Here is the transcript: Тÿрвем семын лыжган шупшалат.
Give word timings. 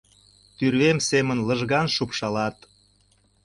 Тÿрвем 0.57 0.97
семын 1.09 1.39
лыжган 1.47 1.87
шупшалат. 1.95 2.57